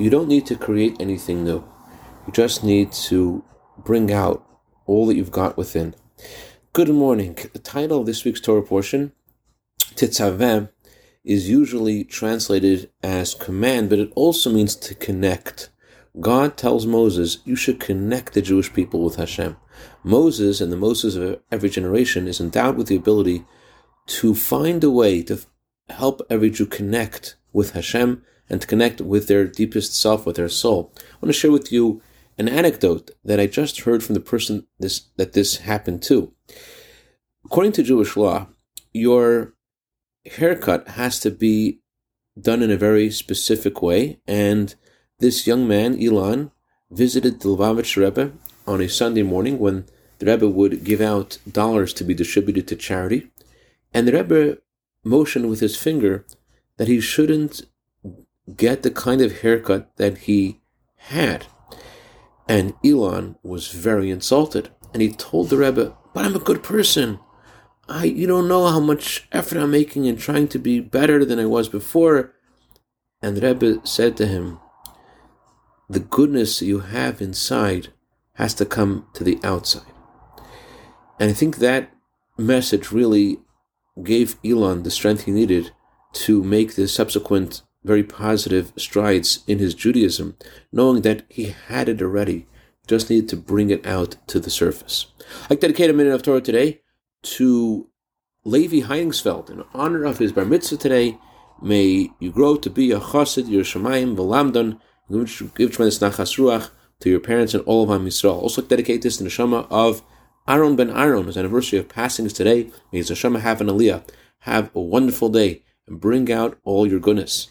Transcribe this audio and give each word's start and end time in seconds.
you 0.00 0.08
don't 0.08 0.28
need 0.28 0.46
to 0.46 0.56
create 0.56 0.96
anything 0.98 1.44
new. 1.44 1.62
You 2.26 2.32
just 2.32 2.64
need 2.64 2.90
to 2.92 3.44
bring 3.84 4.10
out 4.10 4.42
all 4.86 5.06
that 5.06 5.14
you've 5.14 5.30
got 5.30 5.58
within. 5.58 5.94
Good 6.72 6.88
morning. 6.88 7.36
The 7.52 7.58
title 7.58 8.00
of 8.00 8.06
this 8.06 8.24
week's 8.24 8.40
Torah 8.40 8.62
portion, 8.62 9.12
Titzaveh, 9.94 10.70
is 11.22 11.50
usually 11.50 12.04
translated 12.04 12.90
as 13.02 13.34
command, 13.34 13.90
but 13.90 13.98
it 13.98 14.10
also 14.14 14.50
means 14.50 14.74
to 14.76 14.94
connect. 14.94 15.68
God 16.18 16.56
tells 16.56 16.86
Moses, 16.86 17.40
You 17.44 17.54
should 17.54 17.78
connect 17.78 18.32
the 18.32 18.40
Jewish 18.40 18.72
people 18.72 19.04
with 19.04 19.16
Hashem. 19.16 19.58
Moses 20.02 20.62
and 20.62 20.72
the 20.72 20.78
Moses 20.78 21.14
of 21.16 21.40
every 21.52 21.68
generation 21.68 22.26
is 22.26 22.40
endowed 22.40 22.78
with 22.78 22.86
the 22.86 22.96
ability 22.96 23.44
to 24.06 24.34
find 24.34 24.82
a 24.82 24.90
way 24.90 25.22
to 25.24 25.40
help 25.90 26.22
every 26.30 26.48
Jew 26.48 26.64
connect 26.64 27.36
with 27.52 27.72
Hashem 27.72 28.22
and 28.50 28.60
to 28.60 28.66
connect 28.66 29.00
with 29.00 29.28
their 29.28 29.46
deepest 29.46 29.98
self, 29.98 30.26
with 30.26 30.36
their 30.36 30.48
soul. 30.48 30.92
I 30.96 31.02
want 31.22 31.32
to 31.34 31.40
share 31.40 31.52
with 31.52 31.72
you 31.72 32.02
an 32.36 32.48
anecdote 32.48 33.12
that 33.24 33.38
I 33.38 33.46
just 33.46 33.82
heard 33.82 34.02
from 34.02 34.14
the 34.14 34.20
person 34.20 34.66
this 34.78 35.02
that 35.16 35.32
this 35.32 35.58
happened 35.58 36.02
to. 36.04 36.32
According 37.44 37.72
to 37.72 37.82
Jewish 37.82 38.16
law, 38.16 38.48
your 38.92 39.54
haircut 40.26 40.88
has 40.88 41.20
to 41.20 41.30
be 41.30 41.80
done 42.40 42.62
in 42.62 42.70
a 42.70 42.76
very 42.76 43.10
specific 43.10 43.82
way, 43.82 44.20
and 44.26 44.74
this 45.18 45.46
young 45.46 45.68
man, 45.68 46.02
Elon, 46.02 46.50
visited 46.90 47.40
the 47.40 47.48
Lubavitch 47.48 47.96
Rebbe 47.96 48.32
on 48.66 48.80
a 48.80 48.88
Sunday 48.88 49.22
morning 49.22 49.58
when 49.58 49.84
the 50.18 50.26
Rebbe 50.26 50.48
would 50.48 50.84
give 50.84 51.00
out 51.00 51.38
dollars 51.50 51.92
to 51.94 52.04
be 52.04 52.14
distributed 52.14 52.66
to 52.68 52.76
charity, 52.76 53.30
and 53.92 54.06
the 54.06 54.12
Rebbe 54.12 54.58
motioned 55.04 55.48
with 55.48 55.60
his 55.60 55.76
finger 55.76 56.24
that 56.76 56.88
he 56.88 57.00
shouldn't 57.00 57.62
get 58.56 58.82
the 58.82 58.90
kind 58.90 59.20
of 59.20 59.40
haircut 59.40 59.96
that 59.96 60.18
he 60.18 60.60
had. 60.96 61.46
And 62.48 62.74
Elon 62.84 63.36
was 63.42 63.68
very 63.68 64.10
insulted. 64.10 64.70
And 64.92 65.02
he 65.02 65.10
told 65.12 65.50
the 65.50 65.56
Rebbe, 65.56 65.96
But 66.12 66.24
I'm 66.24 66.36
a 66.36 66.40
good 66.40 66.62
person. 66.62 67.20
I 67.88 68.04
you 68.04 68.26
don't 68.26 68.48
know 68.48 68.66
how 68.66 68.80
much 68.80 69.28
effort 69.32 69.58
I'm 69.58 69.70
making 69.70 70.04
in 70.04 70.16
trying 70.16 70.48
to 70.48 70.58
be 70.58 70.80
better 70.80 71.24
than 71.24 71.38
I 71.38 71.46
was 71.46 71.68
before. 71.68 72.34
And 73.22 73.36
the 73.36 73.42
Rebbe 73.42 73.86
said 73.86 74.16
to 74.16 74.26
him, 74.26 74.58
The 75.88 76.00
goodness 76.00 76.62
you 76.62 76.80
have 76.80 77.20
inside 77.20 77.88
has 78.34 78.54
to 78.54 78.64
come 78.64 79.06
to 79.14 79.24
the 79.24 79.38
outside. 79.42 79.92
And 81.18 81.30
I 81.30 81.32
think 81.34 81.56
that 81.56 81.92
message 82.38 82.90
really 82.90 83.38
gave 84.02 84.38
Elon 84.44 84.82
the 84.82 84.90
strength 84.90 85.24
he 85.24 85.32
needed 85.32 85.72
to 86.12 86.42
make 86.42 86.74
the 86.74 86.88
subsequent 86.88 87.62
very 87.84 88.02
positive 88.02 88.72
strides 88.76 89.42
in 89.46 89.58
his 89.58 89.74
Judaism, 89.74 90.36
knowing 90.72 91.02
that 91.02 91.22
he 91.28 91.54
had 91.68 91.88
it 91.88 92.02
already, 92.02 92.46
just 92.86 93.08
needed 93.08 93.28
to 93.30 93.36
bring 93.36 93.70
it 93.70 93.86
out 93.86 94.16
to 94.26 94.40
the 94.40 94.50
surface. 94.50 95.06
I 95.48 95.54
dedicate 95.54 95.90
a 95.90 95.92
minute 95.92 96.12
of 96.12 96.22
Torah 96.22 96.40
today 96.40 96.82
to 97.22 97.88
Levi 98.44 98.86
Heiningsfeld 98.86 99.50
in 99.50 99.64
honor 99.74 100.04
of 100.04 100.18
his 100.18 100.32
bar 100.32 100.44
mitzvah 100.44 100.76
today. 100.76 101.18
May 101.62 102.10
you 102.18 102.30
grow 102.30 102.56
to 102.56 102.70
be 102.70 102.90
a 102.90 103.00
chassid, 103.00 103.44
yerei 103.44 103.60
Shamayim, 103.60 104.16
v'lamdon, 104.16 104.80
give 105.54 105.72
tremendous 105.72 105.98
nachas 105.98 106.38
ruach 106.38 106.70
to 107.00 107.10
your 107.10 107.20
parents 107.20 107.54
and 107.54 107.62
all 107.64 107.84
of 107.84 107.90
Am 107.90 108.06
Yisrael. 108.06 108.40
Also 108.40 108.62
dedicate 108.62 109.02
this 109.02 109.18
to 109.18 109.24
the 109.24 109.30
neshama 109.30 109.66
of 109.70 110.02
Aaron 110.48 110.74
ben 110.76 110.90
Aaron, 110.90 111.26
his 111.26 111.36
anniversary 111.36 111.78
of 111.78 111.88
passing 111.88 112.28
today. 112.28 112.70
May 112.92 112.98
his 112.98 113.10
neshama 113.10 113.40
have 113.40 113.60
an 113.60 113.66
aliyah. 113.66 114.08
Have 114.44 114.74
a 114.74 114.80
wonderful 114.80 115.28
day 115.28 115.62
and 115.86 116.00
bring 116.00 116.32
out 116.32 116.58
all 116.64 116.86
your 116.86 116.98
goodness. 116.98 117.50